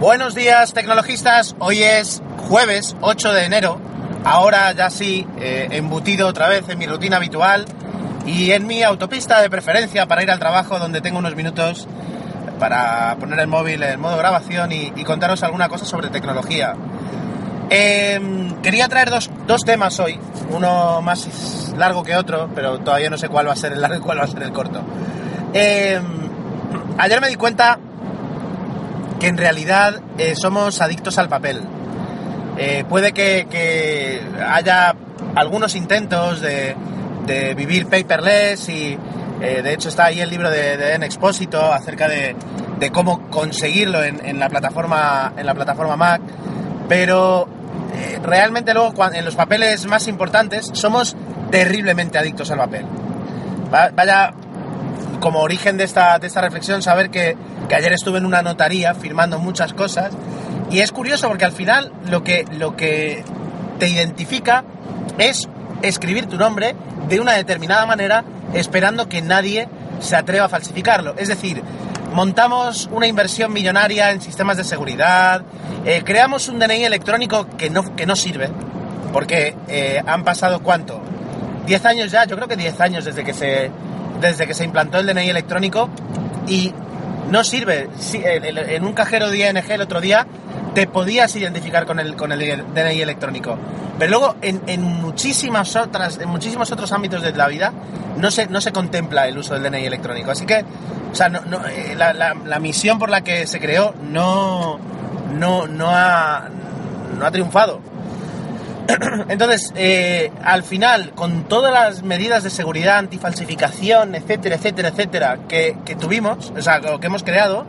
[0.00, 1.56] Buenos días, tecnologistas.
[1.58, 3.80] Hoy es jueves 8 de enero.
[4.24, 7.64] Ahora ya sí, eh, embutido otra vez en mi rutina habitual
[8.26, 11.88] y en mi autopista de preferencia para ir al trabajo, donde tengo unos minutos
[12.60, 16.74] para poner el móvil en modo grabación y, contaros alguna cosa sobre tecnología.
[17.70, 20.20] Em, quería traer dos, dos, temas hoy,
[20.50, 23.96] uno más largo que otro, pero todavía no sé cuál va a ser el largo
[23.96, 24.82] y cuál va a ser el corto.
[25.54, 25.98] Eh,
[26.98, 27.78] ayer me di cuenta
[29.18, 31.62] que en realidad eh, somos adictos al papel.
[32.58, 34.94] Eh, puede que, haya
[35.34, 36.76] algunos intentos de,
[37.56, 38.96] vivir paperless y
[39.40, 42.36] eh, de hecho está ahí el libro de, de En Expósito acerca de,
[42.92, 46.20] cómo conseguirlo en, la plataforma, en la plataforma Mac,
[46.88, 47.48] pero
[48.22, 51.16] realmente luego en los papeles más importantes somos
[51.50, 52.86] terriblemente adictos al papel.
[53.72, 54.32] Va, vaya
[55.20, 57.36] como origen de esta, de esta reflexión saber que,
[57.68, 60.12] que, ayer estuve en una notaría firmando muchas cosas
[60.70, 63.24] y es curioso porque al final lo que, lo que
[63.78, 64.64] te identifica
[65.18, 65.48] es
[65.82, 66.74] escribir tu nombre
[67.08, 69.68] de una determinada manera esperando que nadie
[70.00, 71.14] se atreva a falsificarlo.
[71.16, 71.62] Es decir,
[72.12, 75.42] montamos una inversión millonaria en sistemas de seguridad,
[75.84, 78.50] eh, creamos un DNI electrónico que no, que no sirve,
[79.12, 81.00] porque eh, han pasado cuánto?
[81.66, 83.70] 10 años ya, yo creo que 10 años desde que se,
[84.20, 85.88] desde que se implantó el DNI electrónico
[86.46, 86.72] y
[87.30, 87.88] no sirve.
[88.12, 90.26] En un cajero de ING el otro día
[90.74, 93.56] te podías identificar con el, con el DNI electrónico.
[93.98, 97.72] Pero luego en, en, muchísimas otras, en muchísimos otros ámbitos de la vida
[98.18, 100.30] no se, no se contempla el uso del DNI electrónico.
[100.30, 100.64] Así que,
[101.10, 101.62] o sea, no, no,
[101.96, 104.78] la, la, la, misión por la que se creó no,
[105.32, 106.48] no, no, ha,
[107.18, 107.80] no ha triunfado.
[109.28, 115.78] Entonces, eh, al final, con todas las medidas de seguridad, antifalsificación, etcétera, etcétera, etcétera, que,
[115.84, 117.66] que tuvimos, o sea, lo que hemos creado,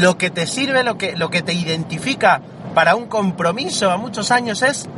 [0.00, 2.40] lo que te sirve, lo que, lo que te identifica
[2.74, 4.88] para un compromiso a muchos años es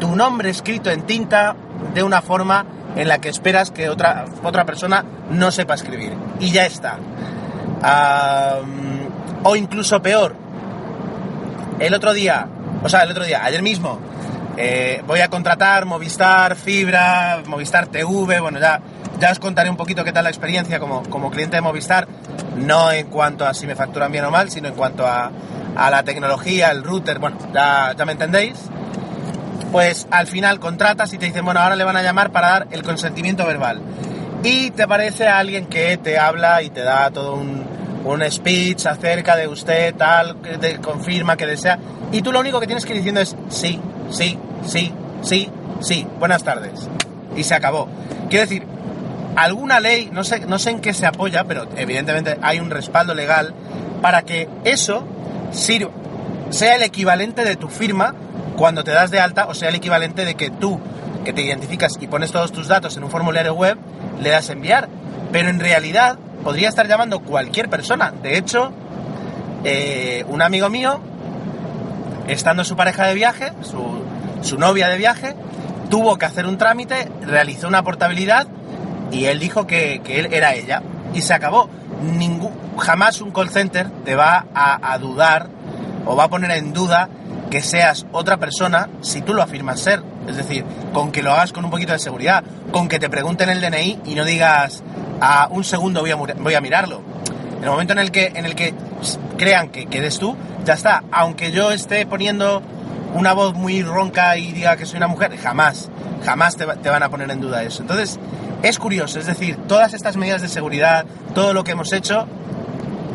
[0.00, 1.54] tu nombre escrito en tinta
[1.94, 2.64] de una forma
[2.96, 6.14] en la que esperas que otra, otra persona no sepa escribir.
[6.40, 6.98] Y ya está.
[9.42, 10.34] O incluso peor.
[11.78, 12.46] El otro día,
[12.82, 13.98] o sea, el otro día, ayer mismo,
[14.62, 18.78] eh, voy a contratar Movistar Fibra, Movistar TV, bueno, ya,
[19.18, 22.06] ya os contaré un poquito qué tal la experiencia como, como cliente de Movistar,
[22.56, 25.32] no en cuanto a si me facturan bien o mal, sino en cuanto a,
[25.76, 28.58] a la tecnología, el router, bueno, ya, me entendéis.
[29.72, 32.68] Pues al final contratas y te dicen, bueno, ahora le van a llamar para dar
[32.70, 33.80] el consentimiento verbal.
[34.42, 37.64] Y te aparece alguien que te habla y te da todo un,
[38.04, 41.78] un speech acerca de usted, tal, que te confirma que desea.
[42.12, 45.48] Y tú lo único que tienes que ir diciendo es sí, sí, sí, sí,
[45.80, 46.88] sí, buenas tardes.
[47.36, 47.88] Y se acabó.
[48.28, 48.66] Quiero decir,
[49.36, 53.14] alguna ley, no sé, no sé en qué se apoya, pero evidentemente hay un respaldo
[53.14, 53.54] legal
[54.02, 55.04] para que eso
[55.52, 55.90] sirva,
[56.50, 58.14] sea el equivalente de tu firma
[58.56, 60.80] cuando te das de alta, o sea el equivalente de que tú,
[61.24, 63.78] que te identificas y pones todos tus datos en un formulario web,
[64.20, 64.88] le das enviar.
[65.32, 68.12] Pero en realidad podría estar llamando cualquier persona.
[68.22, 68.72] De hecho,
[69.64, 71.00] eh, un amigo mío,
[72.26, 74.02] estando su pareja de viaje, su,
[74.42, 75.34] su novia de viaje,
[75.90, 78.46] tuvo que hacer un trámite, realizó una portabilidad
[79.10, 80.82] y él dijo que, que él era ella.
[81.12, 81.68] Y se acabó.
[82.78, 85.48] Jamás un call center te va a, a, dudar
[86.06, 87.08] o va a poner en duda
[87.50, 90.02] que seas otra persona si tú lo afirmas ser.
[90.26, 90.64] Es decir,
[90.94, 94.00] con que lo hagas con un poquito de seguridad, con que te pregunten el DNI
[94.06, 94.82] y no digas
[95.20, 97.02] a un segundo voy a, voy a mirarlo.
[97.58, 98.72] En el momento en el que, en el que
[99.36, 101.02] crean que, que eres tú, ya está.
[101.10, 102.62] Aunque yo esté poniendo
[103.14, 105.88] una voz muy ronca y diga que soy una mujer, jamás,
[106.24, 107.82] jamás te, te, van a poner en duda eso.
[107.82, 108.18] Entonces,
[108.62, 111.04] es curioso, es decir, todas estas medidas de seguridad,
[111.34, 112.26] todo lo que hemos hecho,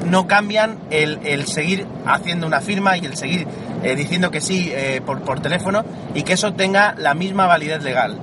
[0.05, 3.47] no cambian el, el seguir haciendo una firma y el seguir
[3.83, 5.83] eh, diciendo que sí eh, por, por, teléfono
[6.13, 8.19] y que eso tenga la misma validez legal.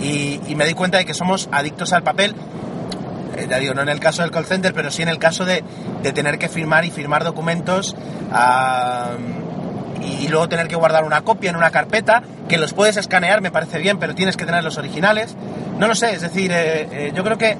[0.00, 2.34] Y, y me di cuenta de que somos adictos al papel,
[3.36, 5.44] eh, ya digo, no en el caso del call center, pero sí en el caso
[5.44, 5.64] de,
[6.02, 7.94] de tener que firmar y firmar documentos.
[8.30, 9.41] Uh,
[10.02, 13.50] y luego tener que guardar una copia en una carpeta, que los puedes escanear, me
[13.50, 15.36] parece bien, pero tienes que tener los originales.
[15.78, 17.56] No lo sé, es decir, eh, eh, yo creo que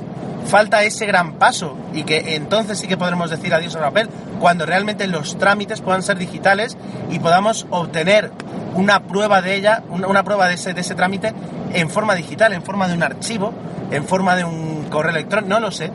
[0.47, 4.09] falta ese gran paso y que entonces sí que podremos decir adiós al papel
[4.41, 6.77] cuando realmente los trámites puedan ser digitales
[7.11, 8.33] y podamos obtener
[8.75, 11.33] una prueba de ella, una, prueba de ese, de ese trámite
[11.73, 13.53] en forma digital, en forma de un archivo,
[13.91, 15.91] en forma de un correo electrónico, no lo sé.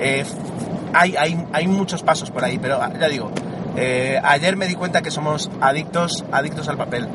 [0.00, 0.24] Eh,
[0.92, 3.30] hay, hay, hay, muchos pasos por ahí, pero ya digo,
[3.76, 7.08] eh, ayer me di cuenta que somos adictos, adictos al papel.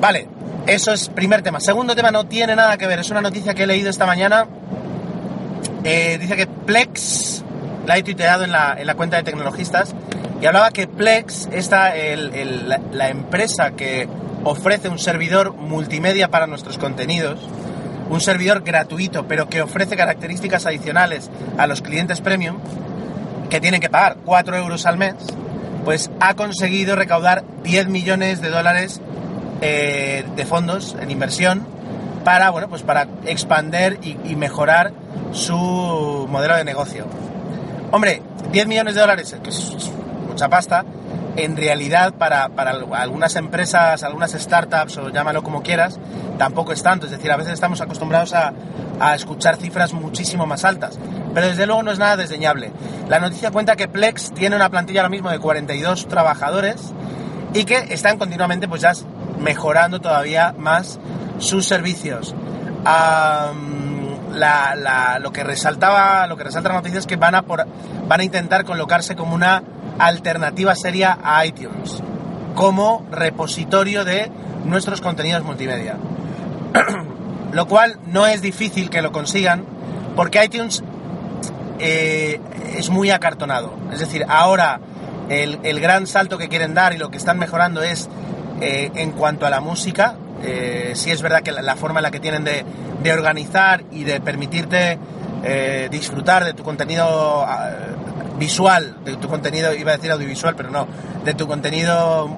[0.00, 0.28] Vale,
[0.66, 1.60] eso es primer tema.
[1.60, 4.46] Segundo tema no tiene nada que ver, es una noticia que he leído esta mañana.
[5.84, 7.44] Eh, dice que Plex,
[7.86, 9.94] la he tuiteado en la, en la cuenta de tecnologistas,
[10.40, 11.94] y hablaba que Plex, esta,
[12.92, 14.08] la, empresa que
[14.44, 17.40] ofrece un servidor multimedia para nuestros contenidos,
[18.10, 22.58] un servidor gratuito, pero que ofrece características adicionales a los clientes premium,
[23.48, 25.14] que tienen que pagar 4 euros al mes,
[25.84, 29.00] pues ha conseguido recaudar 10 millones de dólares
[29.60, 31.66] eh, de fondos en inversión
[32.24, 34.92] para, bueno, pues para expander y mejorar
[35.32, 37.06] su modelo de negocio.
[37.92, 38.22] Hombre,
[38.52, 39.90] 10 millones de dólares, es
[40.28, 40.84] mucha pasta,
[41.36, 42.48] en realidad para,
[42.92, 45.98] algunas empresas, algunas startups o llámalo como quieras,
[46.38, 47.06] tampoco es tanto.
[47.06, 48.52] Es decir, a veces estamos acostumbrados a,
[49.14, 50.98] escuchar cifras muchísimo más altas.
[51.34, 52.72] Pero desde luego no es nada desdeñable.
[53.08, 56.94] La noticia cuenta que Plex tiene una plantilla ahora mismo de 42 trabajadores
[57.52, 58.92] y que están continuamente pues ya
[59.38, 60.98] mejorando todavía más
[61.38, 62.34] sus servicios.
[64.32, 68.64] lo que resaltaba, lo que resalta la noticia es que van a, van a intentar
[68.64, 69.62] colocarse como una
[69.98, 72.02] alternativa seria a iTunes
[72.54, 74.30] como repositorio de
[74.64, 75.96] nuestros contenidos multimedia.
[77.52, 79.64] lo cual no es difícil que lo consigan
[80.14, 80.82] porque iTunes
[81.78, 82.40] eh,
[82.76, 83.74] es muy acartonado.
[83.92, 84.80] Es decir, ahora
[85.28, 88.08] el, gran salto que quieren dar y lo que están mejorando es
[88.60, 90.16] eh, en cuanto a la música.
[90.42, 92.64] Eh, si es verdad que la, forma en la que tienen de,
[93.02, 94.98] de organizar y de permitirte
[95.90, 97.70] disfrutar de tu contenido ah,
[98.38, 100.86] visual de tu contenido, iba a decir audiovisual, pero no,
[101.24, 102.28] de tu contenido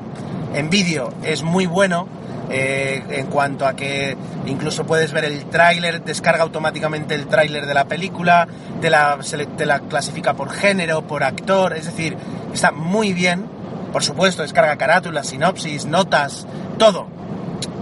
[0.54, 2.06] en vídeo es muy bueno.
[2.50, 4.16] Eh, en cuanto a que
[4.46, 8.48] incluso puedes ver el tráiler, descarga automáticamente el tráiler de la película,
[8.80, 9.18] te la,
[9.58, 12.16] te la clasifica por género, por actor, es decir,
[12.54, 13.44] está muy bien.
[13.92, 16.46] Por supuesto, descarga carátulas, sinopsis, notas,
[16.78, 17.06] todo.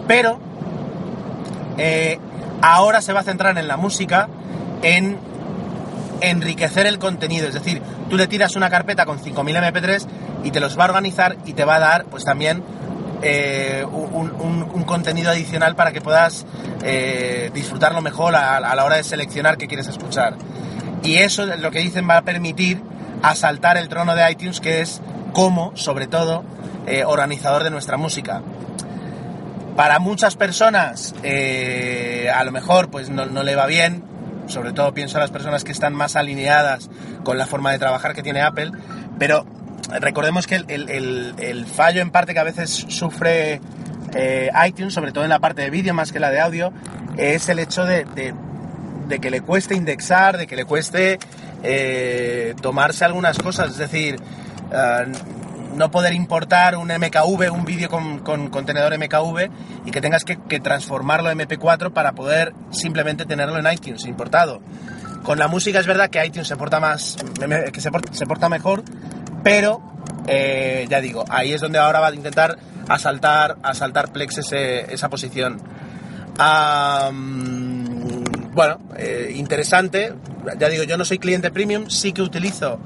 [0.09, 0.41] Pero
[1.79, 2.19] eh,
[2.61, 4.29] ahora se va a centrar en la música,
[4.83, 5.19] en
[6.31, 7.81] enriquecer el contenido, es decir,
[8.11, 10.07] tú le tiras una carpeta con 5000 MP3
[10.45, 12.63] y te los va a organizar y te va a dar pues también
[13.23, 16.47] eh, un, contenido adicional para que puedas
[16.85, 20.37] eh, disfrutarlo mejor a, la hora de seleccionar qué quieres escuchar.
[21.03, 22.81] Y eso es lo que dicen va a permitir
[23.23, 25.01] asaltar el trono de iTunes, que es
[25.33, 26.45] como, sobre todo,
[26.87, 28.43] eh, organizador de nuestra música.
[29.75, 34.05] Para muchas personas, a lo mejor pues no, no le va bien,
[34.47, 36.91] sobre todo pienso a las personas que están más alineadas
[37.25, 38.73] con la forma de trabajar que tiene Apple,
[39.19, 39.45] pero
[40.01, 43.61] recordemos que el, fallo en parte que a veces sufre
[44.15, 46.73] eh, iTunes, sobre todo en la parte de vídeo más que la de audio,
[47.17, 48.05] es el hecho de,
[49.21, 51.19] que le cueste indexar, de que le cueste
[51.63, 54.21] eh, tomarse algunas cosas, es decir,
[54.73, 55.07] eh,
[55.77, 58.19] no poder importar un MKV, un vídeo con,
[58.49, 59.51] contenedor MKV
[59.85, 64.61] y que tengas que, transformarlo en MP4 para poder simplemente tenerlo en iTunes importado.
[65.23, 67.17] Con la música es verdad que iTunes se porta más,
[67.73, 68.83] que se porta, mejor,
[69.43, 69.83] pero
[70.27, 75.61] eh, ya digo, ahí es donde ahora va a intentar asaltar, asaltar Plex esa posición.
[78.53, 80.15] bueno, eh, interesante.
[80.59, 82.79] Ya digo, yo no soy cliente premium, sí que utilizo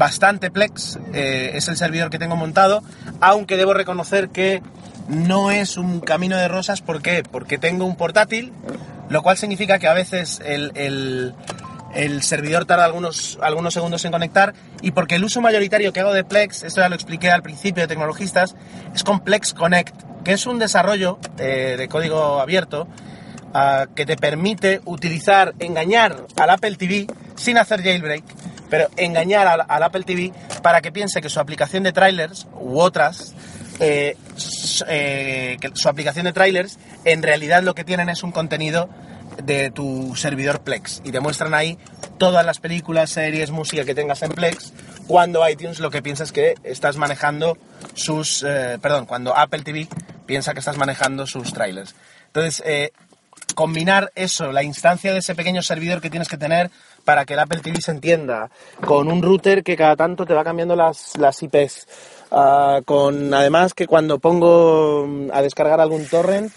[0.00, 2.82] bastante Plex, eh, es el servidor que tengo montado,
[3.20, 4.62] aunque debo reconocer que
[5.08, 7.22] no es un camino de rosas, ¿por qué?
[7.22, 8.50] Porque tengo un portátil,
[9.10, 11.34] lo cual significa que a veces el,
[12.22, 16.24] servidor tarda algunos, algunos segundos en conectar y porque el uso mayoritario que hago de
[16.24, 18.56] Plex, esto ya lo expliqué al principio de Tecnologistas,
[18.94, 22.88] es con Plex Connect, que es un desarrollo eh, de código abierto
[23.52, 28.24] ah, que te permite utilizar, engañar al Apple TV sin hacer jailbreak
[28.70, 33.34] pero engañar al, Apple TV para que piense que su aplicación de trailers u otras,
[33.80, 34.16] eh,
[34.88, 38.88] eh, que su aplicación de trailers en realidad lo que tienen es un contenido
[39.42, 41.78] de tu servidor Plex y te muestran ahí
[42.18, 44.72] todas las películas, series, música que tengas en Plex
[45.06, 47.58] cuando iTunes lo que piensa es que estás manejando
[47.94, 49.88] sus, eh, perdón, cuando Apple TV
[50.26, 51.94] piensa que estás manejando sus trailers.
[52.26, 52.62] Entonces,
[53.54, 56.70] combinar eso, la instancia de ese pequeño servidor que tienes que tener
[57.04, 58.50] para que el Apple TV se entienda,
[58.84, 61.86] con un router que cada tanto te va cambiando las, las IPs,
[62.30, 66.52] ah, con además que cuando pongo mm, a descargar algún torrent,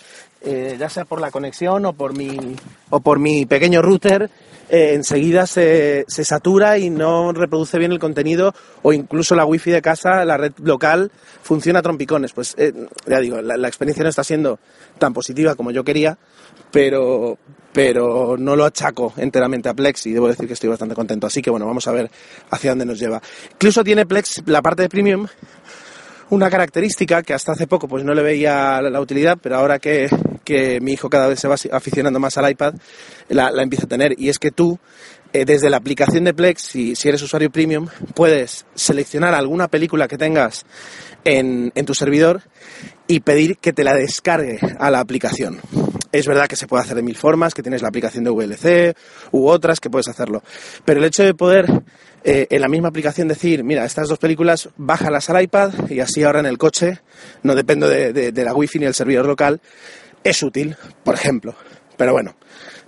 [0.46, 2.56] eh, ya sea por la conexión o por mi,
[2.90, 4.30] o por mi pequeño router,
[4.70, 9.72] eh, enseguida se, se, satura y no reproduce bien el contenido o incluso la wifi
[9.72, 12.34] de casa, la red local, funciona a trompicones.
[12.34, 12.74] Pues eh,
[13.06, 14.60] ya digo, la, la, experiencia no está siendo
[14.98, 16.18] tan positiva como yo quería,
[16.74, 17.38] pero,
[17.72, 21.28] pero no lo achaco enteramente a Plex y debo decir que estoy bastante contento.
[21.28, 22.10] Así que bueno, vamos a ver
[22.50, 23.22] hacia dónde nos lleva.
[23.52, 25.28] Incluso tiene Plex la parte de premium
[26.32, 30.10] una característica que hasta hace poco pues no le veía la, utilidad, pero ahora que,
[30.44, 32.74] que, mi hijo cada vez se va aficionando más al iPad,
[33.30, 34.16] la, la empieza a tener.
[34.18, 34.80] Y es que tú,
[35.32, 40.08] eh, desde la aplicación de Plex, si, si, eres usuario premium, puedes seleccionar alguna película
[40.08, 40.66] que tengas
[41.24, 42.42] en, en tu servidor
[43.08, 45.60] y pedir que te la descargue a la aplicación.
[46.14, 48.96] Es verdad que se puede hacer de mil formas, que tienes la aplicación de VLC
[49.32, 50.44] u otras que puedes hacerlo.
[50.86, 51.66] Pero el hecho de poder
[52.24, 56.24] eh, en la misma aplicación decir, mira, estas dos películas, bájalas al iPad y así
[56.24, 57.02] ahora en el coche,
[57.42, 59.60] no dependo de, de, de la wifi ni el servidor local,
[60.24, 61.56] es útil, por ejemplo.
[61.98, 62.36] Pero bueno,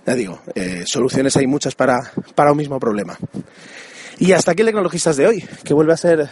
[0.06, 3.18] ya digo, eh, soluciones hay muchas para, para un mismo problema.
[4.18, 6.30] Y hasta aquí el Tecnologistas de hoy, que vuelve a ser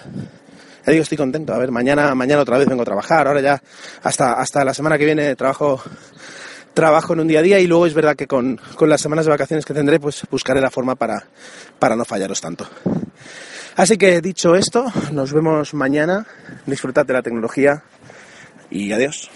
[0.86, 1.54] ya digo, estoy contento.
[1.54, 3.26] A ver, mañana, mañana otra vez vengo a trabajar.
[3.26, 3.62] Ahora ya,
[4.02, 5.82] hasta, hasta la semana que viene trabajo,
[6.74, 9.24] trabajo en un día a día y luego es verdad que con, con las semanas
[9.24, 11.24] de vacaciones que tendré, pues buscaré la forma para,
[11.78, 12.68] para no fallaros tanto.
[13.76, 16.26] Así que dicho esto, nos vemos mañana.
[16.66, 17.82] Disfrutad de la tecnología
[18.70, 19.30] y adiós.